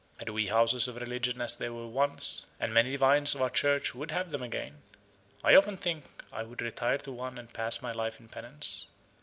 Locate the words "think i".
5.77-6.41